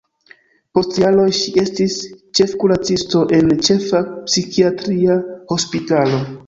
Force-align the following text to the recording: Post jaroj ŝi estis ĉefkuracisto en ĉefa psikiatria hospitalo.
Post 0.77 0.95
jaroj 1.01 1.25
ŝi 1.41 1.53
estis 1.65 1.99
ĉefkuracisto 2.39 3.23
en 3.41 3.55
ĉefa 3.69 4.05
psikiatria 4.25 5.25
hospitalo. 5.55 6.27